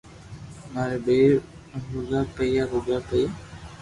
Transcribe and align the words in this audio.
ماري 0.73 0.97
ٻئير 1.05 1.31
روگا 1.91 2.19
پيئا 2.35 2.63
روگا 2.71 2.97
ئيئا 3.09 3.29